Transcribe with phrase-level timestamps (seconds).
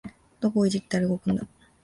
[0.39, 1.45] どこをいじったら動くんだ